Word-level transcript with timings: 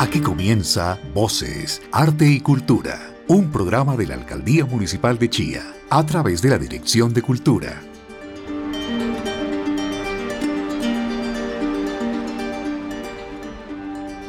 Aquí 0.00 0.20
comienza 0.20 0.98
Voces, 1.12 1.82
Arte 1.92 2.26
y 2.26 2.40
Cultura, 2.40 3.12
un 3.28 3.52
programa 3.52 3.98
de 3.98 4.06
la 4.06 4.14
Alcaldía 4.14 4.64
Municipal 4.64 5.18
de 5.18 5.28
Chía, 5.28 5.62
a 5.90 6.06
través 6.06 6.40
de 6.40 6.48
la 6.48 6.56
Dirección 6.56 7.12
de 7.12 7.20
Cultura. 7.20 7.82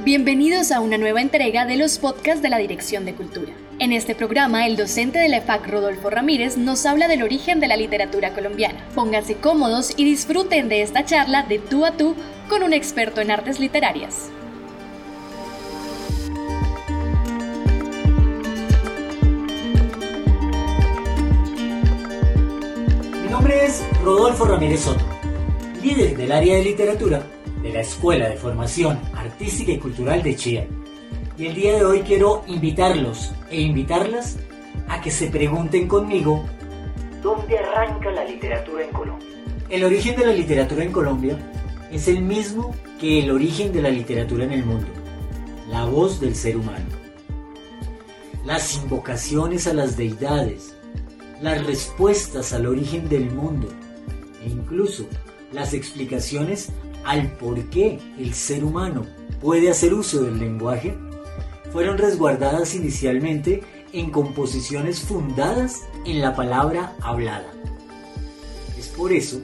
Bienvenidos 0.04 0.74
a 0.74 0.82
una 0.82 0.98
nueva 0.98 1.22
entrega 1.22 1.66
de 1.66 1.78
los 1.78 2.00
podcasts 2.00 2.42
de 2.42 2.50
la 2.50 2.58
Dirección 2.58 3.06
de 3.06 3.16
Cultura. 3.16 3.54
En 3.80 3.94
este 3.94 4.14
programa, 4.14 4.68
el 4.68 4.76
docente 4.76 5.20
de 5.20 5.30
la 5.30 5.38
EFAC, 5.38 5.70
Rodolfo 5.70 6.10
Ramírez, 6.10 6.58
nos 6.58 6.86
habla 6.86 7.08
del 7.08 7.24
origen 7.24 7.62
de 7.62 7.70
la 7.70 7.78
literatura 7.78 8.34
colombiana. 8.34 8.86
Pónganse 8.94 9.36
cómodos 9.36 9.94
y 9.96 10.04
disfruten 10.04 10.68
de 10.68 10.82
esta 10.82 11.06
charla 11.06 11.44
de 11.44 11.60
tú 11.60 11.86
a 11.86 11.92
tú 11.92 12.14
con 12.50 12.62
un 12.62 12.74
experto 12.74 13.22
en 13.22 13.32
artes 13.32 13.62
literarias. 13.62 14.32
Rodolfo 24.04 24.46
Ramírez 24.46 24.80
Soto, 24.80 25.06
líder 25.84 26.18
del 26.18 26.32
área 26.32 26.56
de 26.56 26.64
literatura 26.64 27.22
de 27.62 27.72
la 27.72 27.82
Escuela 27.82 28.30
de 28.30 28.36
Formación 28.36 29.00
Artística 29.14 29.74
y 29.74 29.78
Cultural 29.78 30.24
de 30.24 30.36
Chía. 30.36 30.68
Y 31.38 31.46
el 31.46 31.54
día 31.54 31.76
de 31.76 31.86
hoy 31.86 32.02
quiero 32.02 32.44
invitarlos 32.48 33.32
e 33.52 33.62
invitarlas 33.62 34.40
a 34.88 35.00
que 35.02 35.12
se 35.12 35.28
pregunten 35.28 35.88
conmigo 35.88 36.44
¿dónde 37.22 37.60
arranca 37.60 38.10
la 38.10 38.26
literatura 38.26 38.84
en 38.84 38.92
Colombia? 38.92 39.28
El 39.70 39.84
origen 39.84 40.16
de 40.16 40.26
la 40.26 40.34
literatura 40.34 40.84
en 40.84 40.92
Colombia 40.92 41.38
es 41.92 42.08
el 42.08 42.24
mismo 42.24 42.74
que 43.00 43.20
el 43.20 43.30
origen 43.30 43.72
de 43.72 43.84
la 43.84 43.90
literatura 43.90 44.46
en 44.46 44.54
el 44.54 44.66
mundo, 44.66 44.88
la 45.70 45.86
voz 45.86 46.20
del 46.20 46.36
ser 46.36 46.58
humano. 46.58 46.88
Las 48.46 48.76
invocaciones 48.78 49.68
a 49.68 49.76
las 49.76 49.96
deidades, 49.96 50.76
las 51.40 51.64
respuestas 51.68 52.52
al 52.54 52.66
origen 52.66 53.08
del 53.08 53.30
mundo 53.30 53.68
incluso 54.46 55.06
las 55.52 55.74
explicaciones 55.74 56.70
al 57.04 57.32
por 57.34 57.70
qué 57.70 58.00
el 58.18 58.34
ser 58.34 58.64
humano 58.64 59.06
puede 59.42 59.70
hacer 59.70 59.94
uso 59.94 60.24
del 60.24 60.40
lenguaje 60.40 60.96
fueron 61.72 61.98
resguardadas 61.98 62.76
inicialmente 62.76 63.64
en 63.94 64.12
composiciones 64.12 65.02
fundadas 65.02 65.82
en 66.06 66.22
la 66.22 66.36
palabra 66.36 66.96
hablada. 67.02 67.52
Es 68.78 68.88
por 68.88 69.12
eso 69.12 69.42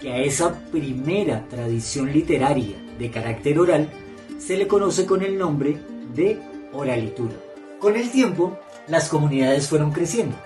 que 0.00 0.12
a 0.12 0.18
esa 0.18 0.58
primera 0.70 1.46
tradición 1.48 2.12
literaria 2.12 2.76
de 2.98 3.10
carácter 3.10 3.58
oral 3.58 3.90
se 4.38 4.56
le 4.56 4.66
conoce 4.66 5.06
con 5.06 5.22
el 5.22 5.38
nombre 5.38 5.78
de 6.14 6.40
oralitura. 6.72 7.34
Con 7.78 7.96
el 7.96 8.10
tiempo, 8.10 8.58
las 8.88 9.08
comunidades 9.08 9.68
fueron 9.68 9.92
creciendo 9.92 10.36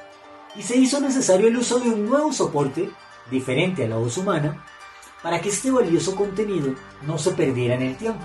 y 0.57 0.63
se 0.63 0.77
hizo 0.77 1.01
necesario 1.01 1.49
el 1.49 1.57
uso 1.57 1.79
de 1.81 1.91
un 1.91 2.07
nuevo 2.07 2.33
soporte, 2.33 2.91
diferente 3.31 3.85
a 3.85 3.89
la 3.89 3.97
voz 3.97 4.19
humana, 4.19 4.65
para 5.23 5.41
que 5.41 5.49
este 5.49 5.71
valioso 5.71 6.15
contenido 6.15 6.75
no 7.07 7.19
se 7.19 7.33
perdiera 7.33 7.75
en 7.75 7.83
el 7.83 7.97
tiempo. 7.97 8.25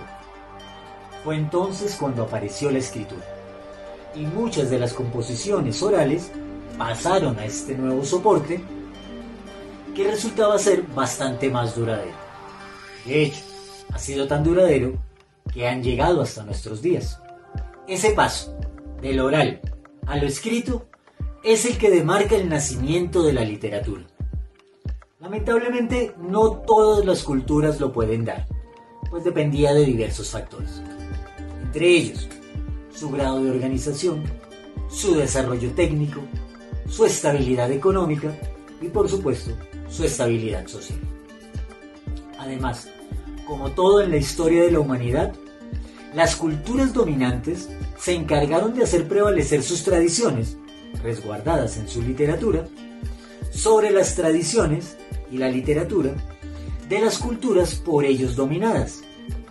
Fue 1.23 1.35
entonces 1.35 1.95
cuando 1.99 2.23
apareció 2.23 2.71
la 2.71 2.80
escritura, 2.80 3.25
y 4.16 4.25
muchas 4.25 4.69
de 4.69 4.79
las 4.79 4.94
composiciones 4.94 5.81
orales 5.81 6.31
pasaron 6.77 7.38
a 7.39 7.45
este 7.45 7.75
nuevo 7.75 8.03
soporte, 8.03 8.63
que 9.95 10.09
resultaba 10.09 10.57
ser 10.57 10.83
bastante 10.83 11.49
más 11.49 11.75
duradero. 11.75 12.16
De 13.05 13.23
hecho, 13.23 13.41
ha 13.94 13.99
sido 13.99 14.27
tan 14.27 14.44
duradero 14.44 14.94
que 15.53 15.67
han 15.67 15.83
llegado 15.83 16.22
hasta 16.22 16.44
nuestros 16.44 16.81
días. 16.81 17.19
Ese 17.88 18.11
paso 18.11 18.57
del 19.02 19.19
oral 19.19 19.59
a 20.07 20.17
lo 20.17 20.27
escrito 20.27 20.88
es 21.44 21.66
el 21.66 21.77
que 21.77 21.89
demarca 21.89 22.35
el 22.35 22.47
nacimiento 22.47 23.23
de 23.23 23.34
la 23.34 23.41
literatura. 23.41 24.03
Lamentablemente, 25.22 26.16
no 26.18 26.50
todas 26.66 27.06
las 27.06 27.24
culturas 27.24 27.80
lo 27.80 27.94
pueden 27.94 28.26
dar, 28.26 28.48
pues 29.12 29.24
dependía 29.24 29.72
de 29.72 29.86
diversos 29.86 30.32
factores. 30.32 30.82
Entre 31.62 31.90
ellos, 31.90 32.28
su 32.92 33.12
grado 33.12 33.44
de 33.44 33.52
organización, 33.52 34.24
su 34.90 35.14
desarrollo 35.14 35.72
técnico, 35.74 36.22
su 36.90 37.06
estabilidad 37.06 37.72
económica 37.72 38.36
y, 38.82 38.88
por 38.88 39.08
supuesto, 39.08 39.52
su 39.92 40.06
estabilidad 40.06 40.66
social. 40.66 41.00
Además, 42.40 42.90
como 43.46 43.70
todo 43.74 44.02
en 44.02 44.09
la 44.09 44.18
historia 44.18 44.64
de 44.64 44.72
la 44.72 44.80
humanidad, 44.80 45.36
las 46.16 46.36
culturas 46.36 46.94
dominantes 46.96 47.70
se 47.96 48.16
encargaron 48.16 48.74
de 48.74 48.84
hacer 48.84 49.08
prevalecer 49.08 49.62
sus 49.62 49.84
tradiciones 49.84 50.58
resguardadas 51.03 51.78
en 51.78 51.88
su 51.88 52.02
literatura, 52.02 52.66
sobre 53.52 53.92
las 53.92 54.16
tradiciones 54.16 54.98
y 55.31 55.38
la 55.38 55.50
literatura 55.50 56.14
de 56.90 57.00
las 57.00 57.18
culturas 57.18 57.75
por 57.75 58.03
ellos 58.03 58.36
dominadas, 58.36 59.03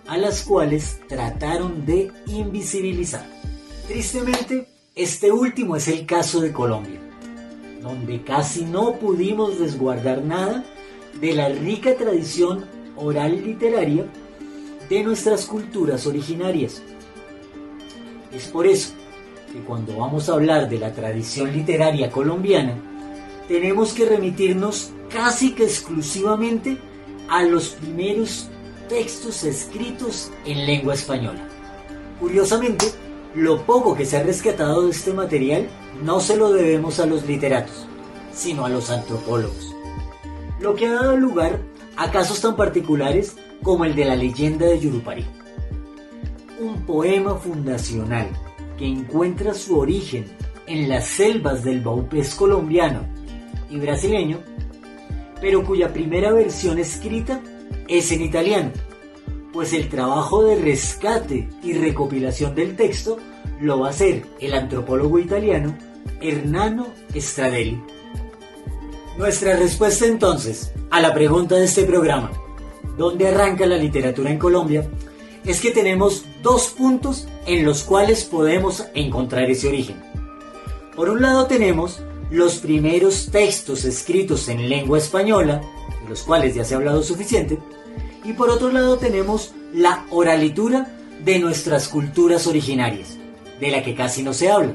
a 0.07 0.17
las 0.17 0.43
cuales 0.43 0.99
trataron 1.07 1.85
de 1.85 2.11
invisibilizar. 2.27 3.25
Tristemente, 3.87 4.67
este 4.95 5.31
último 5.31 5.75
es 5.75 5.87
el 5.87 6.05
caso 6.05 6.39
de 6.39 6.51
Colombia, 6.51 6.99
donde 7.81 8.21
casi 8.21 8.65
no 8.65 8.93
pudimos 8.97 9.59
resguardar 9.59 10.23
nada 10.23 10.63
de 11.19 11.33
la 11.33 11.49
rica 11.49 11.95
tradición 11.95 12.65
oral 12.95 13.43
literaria 13.43 14.05
de 14.89 15.03
nuestras 15.03 15.45
culturas 15.45 16.05
originarias. 16.05 16.83
Es 18.31 18.47
por 18.47 18.67
eso 18.67 18.93
que 19.51 19.59
cuando 19.61 19.97
vamos 19.97 20.29
a 20.29 20.33
hablar 20.33 20.69
de 20.69 20.79
la 20.79 20.93
tradición 20.93 21.51
literaria 21.51 22.11
colombiana, 22.11 22.75
tenemos 23.47 23.93
que 23.93 24.05
remitirnos 24.05 24.91
casi 25.13 25.53
que 25.53 25.63
exclusivamente 25.63 26.77
a 27.29 27.43
los 27.43 27.69
primeros 27.69 28.49
textos 28.89 29.43
escritos 29.43 30.31
en 30.45 30.65
lengua 30.65 30.93
española. 30.93 31.47
Curiosamente, 32.19 32.85
lo 33.35 33.65
poco 33.65 33.95
que 33.95 34.05
se 34.05 34.17
ha 34.17 34.23
rescatado 34.23 34.83
de 34.83 34.91
este 34.91 35.13
material 35.13 35.67
no 36.03 36.19
se 36.19 36.35
lo 36.35 36.51
debemos 36.51 36.99
a 36.99 37.05
los 37.05 37.25
literatos, 37.25 37.87
sino 38.33 38.65
a 38.65 38.69
los 38.69 38.89
antropólogos. 38.89 39.73
Lo 40.59 40.75
que 40.75 40.87
ha 40.87 40.93
dado 40.93 41.17
lugar 41.17 41.59
a 41.95 42.11
casos 42.11 42.41
tan 42.41 42.55
particulares 42.55 43.35
como 43.63 43.85
el 43.85 43.95
de 43.95 44.05
la 44.05 44.15
leyenda 44.15 44.65
de 44.65 44.79
Yurupari. 44.79 45.25
Un 46.59 46.85
poema 46.85 47.35
fundacional 47.35 48.27
que 48.77 48.85
encuentra 48.85 49.53
su 49.53 49.79
origen 49.79 50.25
en 50.67 50.89
las 50.89 51.05
selvas 51.05 51.63
del 51.63 51.81
Baupés 51.81 52.35
colombiano 52.35 53.01
y 53.69 53.77
brasileño, 53.77 54.39
pero 55.41 55.65
cuya 55.65 55.91
primera 55.91 56.31
versión 56.31 56.79
escrita 56.79 57.41
es 57.87 58.11
en 58.11 58.21
italiano, 58.21 58.71
pues 59.51 59.73
el 59.73 59.89
trabajo 59.89 60.43
de 60.43 60.55
rescate 60.55 61.49
y 61.63 61.73
recopilación 61.73 62.55
del 62.55 62.75
texto 62.75 63.17
lo 63.59 63.79
va 63.79 63.87
a 63.87 63.89
hacer 63.91 64.23
el 64.39 64.53
antropólogo 64.53 65.19
italiano 65.19 65.75
Hernano 66.21 66.87
Stradelli. 67.15 67.81
Nuestra 69.17 69.57
respuesta 69.57 70.05
entonces 70.05 70.71
a 70.89 71.01
la 71.01 71.13
pregunta 71.13 71.55
de 71.55 71.65
este 71.65 71.83
programa, 71.83 72.31
¿dónde 72.97 73.27
arranca 73.27 73.65
la 73.65 73.77
literatura 73.77 74.31
en 74.31 74.39
Colombia? 74.39 74.87
es 75.45 75.59
que 75.59 75.71
tenemos 75.71 76.25
dos 76.43 76.67
puntos 76.69 77.27
en 77.45 77.65
los 77.65 77.83
cuales 77.83 78.23
podemos 78.25 78.85
encontrar 78.93 79.49
ese 79.49 79.67
origen. 79.67 80.01
Por 80.95 81.09
un 81.09 81.21
lado 81.21 81.47
tenemos 81.47 82.01
los 82.31 82.59
primeros 82.59 83.29
textos 83.29 83.83
escritos 83.83 84.47
en 84.47 84.69
lengua 84.69 84.97
española, 84.97 85.61
de 86.01 86.09
los 86.09 86.23
cuales 86.23 86.55
ya 86.55 86.63
se 86.63 86.73
ha 86.73 86.77
hablado 86.77 87.03
suficiente, 87.03 87.59
y 88.23 88.33
por 88.33 88.49
otro 88.49 88.71
lado 88.71 88.97
tenemos 88.97 89.53
la 89.73 90.05
oralitura 90.09 90.95
de 91.23 91.39
nuestras 91.39 91.89
culturas 91.89 92.47
originarias, 92.47 93.17
de 93.59 93.69
la 93.69 93.83
que 93.83 93.93
casi 93.93 94.23
no 94.23 94.33
se 94.33 94.49
habla. 94.49 94.73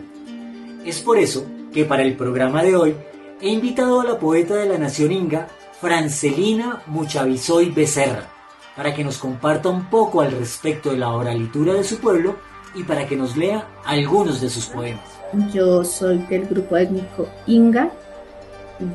Es 0.85 1.01
por 1.01 1.19
eso 1.19 1.47
que 1.73 1.85
para 1.85 2.03
el 2.03 2.15
programa 2.15 2.63
de 2.63 2.77
hoy 2.77 2.95
he 3.41 3.49
invitado 3.49 4.01
a 4.01 4.05
la 4.05 4.19
poeta 4.19 4.55
de 4.57 4.69
la 4.69 4.79
nación 4.79 5.13
inga, 5.13 5.49
Francelina 5.81 6.83
Muchavisoy 6.87 7.71
Becerra, 7.71 8.29
para 8.77 8.95
que 8.95 9.05
nos 9.05 9.17
comparta 9.17 9.71
un 9.71 9.89
poco 9.89 10.21
al 10.21 10.33
respecto 10.33 10.91
de 10.91 10.99
la 10.99 11.11
oralitura 11.11 11.73
de 11.73 11.85
su 11.85 11.99
pueblo 11.99 12.37
y 12.75 12.85
para 12.85 13.07
que 13.07 13.17
nos 13.17 13.37
lea 13.37 13.67
algunos 13.85 14.43
de 14.43 14.51
sus 14.51 14.67
poemas. 14.67 15.05
Yo 15.53 15.85
soy 15.85 16.19
del 16.31 16.47
grupo 16.47 16.77
étnico 16.77 17.29
Inga, 17.47 17.91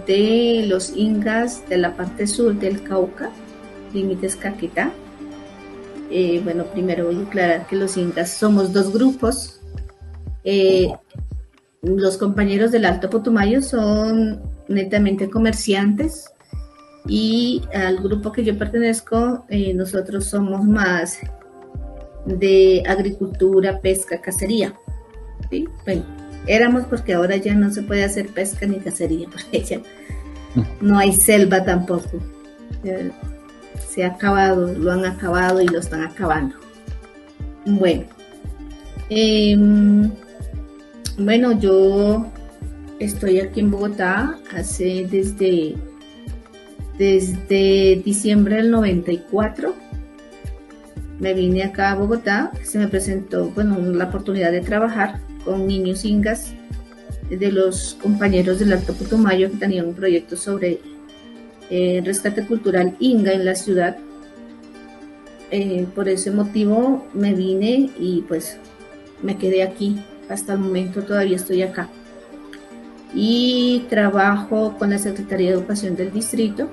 de 0.05 0.65
los 0.67 0.95
Ingas 0.95 1.67
de 1.69 1.77
la 1.77 1.95
parte 1.95 2.27
sur 2.27 2.55
del 2.55 2.83
Cauca, 2.83 3.31
límites 3.93 4.35
Caquetá. 4.35 4.91
Eh, 6.09 6.41
bueno, 6.43 6.65
primero 6.65 7.05
voy 7.05 7.19
a 7.19 7.27
aclarar 7.27 7.67
que 7.67 7.75
los 7.75 7.97
Ingas 7.97 8.31
somos 8.31 8.73
dos 8.73 8.91
grupos. 8.91 9.61
Eh, 10.43 10.91
los 11.81 12.17
compañeros 12.17 12.71
del 12.71 12.85
Alto 12.85 13.09
Potumayo 13.09 13.61
son 13.61 14.41
netamente 14.67 15.29
comerciantes, 15.29 16.31
y 17.07 17.61
al 17.73 17.97
grupo 17.97 18.31
que 18.31 18.43
yo 18.43 18.57
pertenezco, 18.57 19.45
eh, 19.49 19.73
nosotros 19.73 20.25
somos 20.25 20.63
más 20.63 21.17
de 22.25 22.83
agricultura, 22.87 23.79
pesca, 23.79 24.21
cacería. 24.21 24.73
¿sí? 25.49 25.67
Bueno, 25.85 26.03
éramos 26.47 26.85
porque 26.85 27.13
ahora 27.13 27.37
ya 27.37 27.53
no 27.55 27.71
se 27.71 27.81
puede 27.83 28.03
hacer 28.03 28.27
pesca 28.29 28.65
ni 28.65 28.79
cacería, 28.79 29.27
porque 29.31 29.63
ya 29.63 29.81
no 30.81 30.97
hay 30.97 31.13
selva 31.13 31.63
tampoco. 31.63 32.19
Se 33.89 34.03
ha 34.03 34.07
acabado, 34.07 34.73
lo 34.73 34.91
han 34.91 35.05
acabado 35.05 35.61
y 35.61 35.67
lo 35.67 35.79
están 35.79 36.03
acabando. 36.03 36.55
Bueno, 37.65 38.05
em, 39.09 40.11
bueno, 41.17 41.59
yo 41.59 42.25
estoy 42.99 43.39
aquí 43.39 43.59
en 43.59 43.71
Bogotá 43.71 44.39
hace 44.55 45.07
desde, 45.09 45.75
desde 46.97 48.01
diciembre 48.03 48.57
del 48.57 48.71
94. 48.71 49.75
Me 51.19 51.35
vine 51.35 51.63
acá 51.63 51.91
a 51.91 51.95
Bogotá, 51.95 52.51
se 52.63 52.79
me 52.79 52.87
presentó 52.87 53.51
bueno, 53.51 53.77
la 53.79 54.05
oportunidad 54.05 54.51
de 54.51 54.61
trabajar 54.61 55.19
con 55.43 55.67
niños 55.67 56.05
ingas 56.05 56.53
de 57.29 57.51
los 57.51 57.97
compañeros 58.01 58.59
del 58.59 58.73
Alto 58.73 58.93
Putumayo 58.93 59.49
que 59.49 59.57
tenían 59.57 59.87
un 59.87 59.93
proyecto 59.93 60.35
sobre 60.35 60.79
eh, 61.69 62.01
rescate 62.03 62.45
cultural 62.45 62.97
inga 62.99 63.31
en 63.31 63.45
la 63.45 63.55
ciudad. 63.55 63.97
Eh, 65.51 65.85
por 65.95 66.09
ese 66.09 66.31
motivo 66.31 67.05
me 67.13 67.33
vine 67.33 67.89
y 67.97 68.23
pues 68.27 68.57
me 69.21 69.37
quedé 69.37 69.63
aquí. 69.63 70.03
Hasta 70.29 70.53
el 70.53 70.59
momento 70.59 71.03
todavía 71.03 71.37
estoy 71.37 71.61
acá. 71.61 71.89
Y 73.13 73.85
trabajo 73.89 74.75
con 74.77 74.91
la 74.91 74.97
Secretaría 74.97 75.49
de 75.49 75.55
Educación 75.55 75.95
del 75.95 76.11
Distrito, 76.13 76.69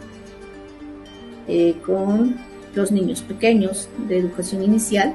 eh, 1.49 1.75
con 1.85 2.37
los 2.75 2.93
niños 2.93 3.23
pequeños 3.23 3.88
de 4.09 4.19
educación 4.19 4.62
inicial. 4.62 5.14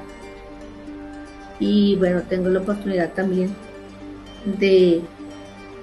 Y 1.66 1.96
bueno, 1.96 2.20
tengo 2.28 2.50
la 2.50 2.60
oportunidad 2.60 3.14
también 3.14 3.48
de 4.58 5.00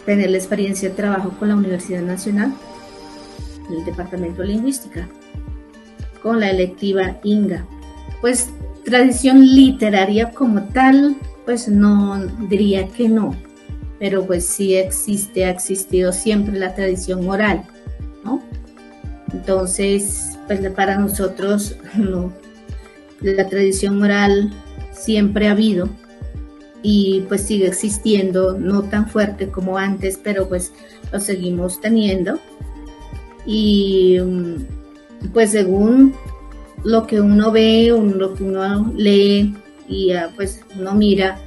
tener 0.06 0.30
la 0.30 0.38
experiencia 0.38 0.90
de 0.90 0.96
trabajo 0.96 1.32
con 1.40 1.50
la 1.50 1.56
Universidad 1.56 2.04
Nacional, 2.04 2.54
el 3.76 3.84
Departamento 3.84 4.44
de 4.44 4.50
Lingüística, 4.50 5.10
con 6.22 6.40
la 6.40 6.52
electiva 6.52 7.18
INGA. 7.24 7.66
Pues 8.22 8.52
tradición 8.86 9.44
literaria 9.44 10.30
como 10.30 10.66
tal, 10.66 11.16
pues 11.46 11.68
no 11.68 12.28
diría 12.48 12.88
que 12.90 13.10
no, 13.10 13.36
pero 13.98 14.28
pues 14.28 14.46
sí 14.46 14.76
existe, 14.76 15.46
ha 15.46 15.50
existido 15.50 16.14
siempre 16.14 16.60
la 16.60 16.76
tradición 16.76 17.28
oral, 17.28 17.64
¿no? 18.24 18.44
Entonces, 19.34 20.38
pues 20.46 20.60
para 20.74 21.00
nosotros 21.00 21.76
la 23.22 23.48
tradición 23.48 24.04
oral 24.04 24.52
siempre 25.02 25.48
ha 25.48 25.52
habido 25.52 25.90
y 26.84 27.22
pues 27.28 27.42
sigue 27.42 27.68
existiendo, 27.68 28.58
no 28.58 28.84
tan 28.84 29.08
fuerte 29.08 29.50
como 29.50 29.78
antes, 29.78 30.20
pero 30.22 30.48
pues 30.48 30.72
lo 31.12 31.20
seguimos 31.20 31.80
teniendo. 31.80 32.40
Y 33.46 34.18
mm, 34.20 35.30
pues 35.34 35.52
según 35.52 36.16
lo 36.84 37.06
que 37.06 37.22
uno 37.22 37.52
ve, 37.52 37.88
lo 37.88 38.34
que 38.34 38.44
uno 38.44 38.92
lee 38.96 39.56
y 39.88 40.14
ah, 40.14 40.32
pues 40.36 40.62
uno 40.80 40.96
mira 40.96 41.40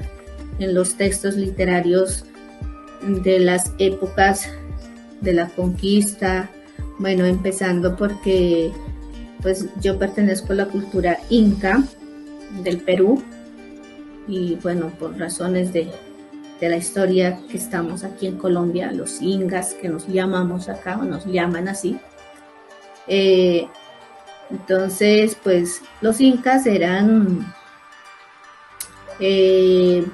en 0.58 0.74
los 0.74 0.94
textos 0.94 1.36
literarios 1.36 2.24
de 3.02 3.40
las 3.40 3.72
épocas 3.78 4.48
de 5.20 5.32
la 5.32 5.48
conquista, 5.48 6.50
bueno, 6.98 7.24
empezando 7.24 7.96
porque 7.96 8.70
pues 9.42 9.66
yo 9.80 9.98
pertenezco 9.98 10.52
a 10.52 10.56
la 10.56 10.66
cultura 10.66 11.18
inca 11.28 11.82
del 12.62 12.78
Perú, 12.78 13.22
y 14.26 14.56
bueno, 14.56 14.90
por 14.98 15.18
razones 15.18 15.72
de, 15.72 15.90
la 16.60 16.76
historia 16.78 17.38
que 17.50 17.58
estamos 17.58 18.04
aquí 18.04 18.26
en 18.26 18.38
Colombia, 18.38 18.90
los 18.90 19.20
ingas 19.20 19.74
que 19.74 19.86
nos 19.86 20.08
llamamos 20.08 20.70
acá, 20.70 20.98
o 20.98 21.04
nos 21.04 21.26
llaman 21.26 21.68
así. 21.68 21.98
Eh, 23.06 23.66
entonces, 24.50 25.36
pues 25.42 25.82
los 26.00 26.22
incas 26.22 26.66
eran, 26.66 27.52
eh, 29.20 30.06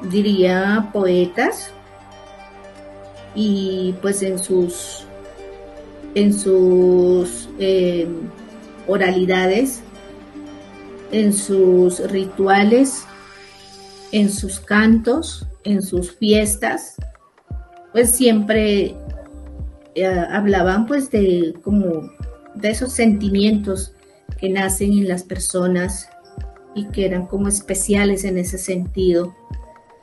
diría, 0.00 0.90
poetas 0.92 1.70
y 3.36 3.94
pues 4.02 4.22
en 4.22 4.38
sus, 4.38 5.04
en 6.14 6.34
sus 6.34 7.48
eh, 7.60 8.08
oralidades, 8.86 9.82
en 11.12 11.32
sus 11.32 12.00
rituales, 12.10 13.06
en 14.12 14.30
sus 14.30 14.60
cantos, 14.60 15.46
en 15.64 15.82
sus 15.82 16.12
fiestas, 16.12 16.96
pues 17.92 18.10
siempre 18.10 18.94
eh, 19.94 20.06
hablaban 20.06 20.86
pues 20.86 21.10
de 21.10 21.54
como 21.62 22.10
de 22.54 22.70
esos 22.70 22.92
sentimientos 22.92 23.94
que 24.38 24.48
nacen 24.50 24.92
en 24.92 25.08
las 25.08 25.22
personas 25.22 26.08
y 26.74 26.86
que 26.86 27.06
eran 27.06 27.26
como 27.26 27.48
especiales 27.48 28.24
en 28.24 28.38
ese 28.38 28.58
sentido, 28.58 29.34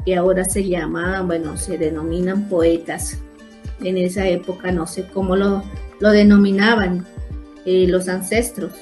que 0.05 0.15
ahora 0.15 0.45
se 0.45 0.67
llama, 0.67 1.21
bueno, 1.21 1.57
se 1.57 1.77
denominan 1.77 2.47
poetas. 2.47 3.17
En 3.81 3.97
esa 3.97 4.27
época 4.27 4.71
no 4.71 4.87
sé 4.87 5.07
cómo 5.07 5.35
lo, 5.35 5.63
lo 5.99 6.11
denominaban 6.11 7.05
eh, 7.65 7.87
los 7.87 8.07
ancestros, 8.07 8.73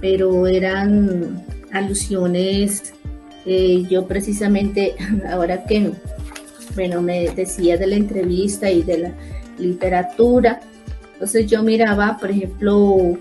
pero 0.00 0.46
eran 0.46 1.44
alusiones 1.72 2.94
eh, 3.46 3.84
yo 3.88 4.06
precisamente, 4.06 4.94
ahora 5.30 5.64
que, 5.64 5.92
bueno, 6.74 7.02
me 7.02 7.28
decía 7.30 7.76
de 7.76 7.86
la 7.86 7.96
entrevista 7.96 8.70
y 8.70 8.82
de 8.82 8.98
la 8.98 9.12
literatura, 9.58 10.60
entonces 11.12 11.46
yo 11.46 11.62
miraba, 11.62 12.18
por 12.18 12.30
ejemplo, 12.30 13.18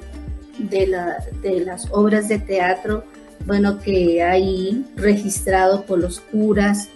de, 0.58 0.88
la, 0.88 1.18
de 1.42 1.62
las 1.62 1.88
obras 1.92 2.28
de 2.30 2.40
teatro, 2.40 3.04
bueno, 3.46 3.80
que 3.80 4.22
hay 4.22 4.86
registrado 4.96 5.84
por 5.84 6.00
los 6.00 6.20
curas, 6.20 6.90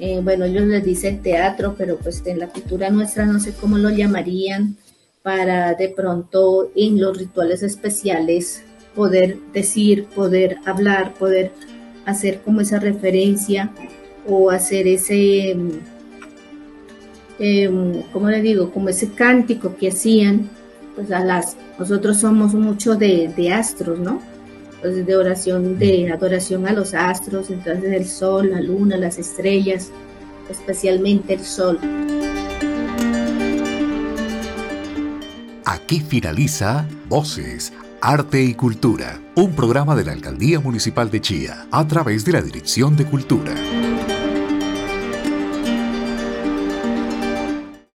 eh, 0.00 0.20
bueno, 0.22 0.44
ellos 0.44 0.64
les 0.64 0.84
dicen 0.84 1.22
teatro, 1.22 1.74
pero 1.76 1.96
pues 1.96 2.22
en 2.26 2.38
la 2.38 2.48
cultura 2.48 2.90
nuestra 2.90 3.26
no 3.26 3.40
sé 3.40 3.52
cómo 3.52 3.78
lo 3.78 3.90
llamarían, 3.90 4.76
para 5.22 5.74
de 5.74 5.88
pronto 5.88 6.70
en 6.76 7.00
los 7.00 7.18
rituales 7.18 7.62
especiales 7.62 8.62
poder 8.94 9.38
decir, 9.52 10.06
poder 10.06 10.58
hablar, 10.64 11.14
poder 11.14 11.52
hacer 12.08 12.40
como 12.40 12.60
esa 12.60 12.78
referencia 12.78 13.70
o 14.26 14.50
hacer 14.50 14.88
ese, 14.88 15.56
eh, 17.38 18.02
¿cómo 18.12 18.28
le 18.28 18.40
digo? 18.40 18.72
Como 18.72 18.88
ese 18.88 19.10
cántico 19.12 19.76
que 19.76 19.88
hacían, 19.88 20.48
pues 20.94 21.12
a 21.12 21.20
las, 21.20 21.56
nosotros 21.78 22.18
somos 22.18 22.54
mucho 22.54 22.96
de, 22.96 23.32
de 23.36 23.52
astros, 23.52 23.98
¿no? 23.98 24.20
Entonces 24.76 25.06
de 25.06 25.16
oración, 25.16 25.78
de 25.78 26.10
adoración 26.10 26.66
a 26.66 26.72
los 26.72 26.94
astros, 26.94 27.50
entonces 27.50 27.92
el 27.92 28.06
sol, 28.06 28.50
la 28.50 28.60
luna, 28.60 28.96
las 28.96 29.18
estrellas, 29.18 29.90
especialmente 30.48 31.34
el 31.34 31.40
sol. 31.40 31.78
Aquí 35.64 36.00
finaliza 36.00 36.86
Voces 37.08 37.72
Arte 38.00 38.42
y 38.42 38.54
Cultura, 38.54 39.20
un 39.34 39.54
programa 39.54 39.96
de 39.96 40.04
la 40.04 40.12
Alcaldía 40.12 40.60
Municipal 40.60 41.10
de 41.10 41.20
Chía 41.20 41.66
a 41.72 41.86
través 41.88 42.24
de 42.24 42.32
la 42.32 42.42
Dirección 42.42 42.96
de 42.96 43.04
Cultura. 43.04 43.54